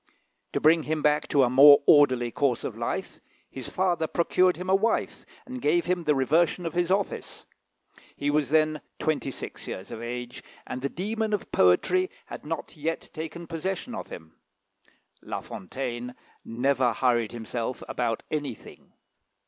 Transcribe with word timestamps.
To 0.53 0.59
bring 0.59 0.81
him 0.89 1.03
back 1.03 1.27
to 1.27 1.43
a 1.43 1.49
more 1.51 1.83
orderly 1.85 2.31
course 2.31 2.63
of 2.63 2.75
life, 2.75 3.19
his 3.51 3.69
father 3.69 4.07
procured 4.07 4.57
him 4.57 4.67
a 4.67 4.73
wife, 4.73 5.27
and 5.45 5.61
gave 5.61 5.85
him 5.85 6.05
the 6.05 6.15
reversion 6.15 6.65
of 6.65 6.73
his 6.73 6.89
office. 6.89 7.45
He 8.15 8.31
was 8.31 8.49
then 8.49 8.81
twenty 8.97 9.29
six 9.29 9.67
years 9.67 9.91
of 9.91 10.01
age, 10.01 10.41
and 10.65 10.81
the 10.81 10.89
demon 10.89 11.33
of 11.33 11.51
poetry 11.51 12.09
had 12.25 12.43
not 12.47 12.75
yet 12.75 13.11
taken 13.13 13.45
possession 13.45 13.93
of 13.93 14.07
him. 14.07 14.33
La 15.21 15.39
Fontaine 15.41 16.15
never 16.43 16.93
hurried 16.93 17.31
himself 17.31 17.83
about 17.87 18.23
anything. 18.31 18.93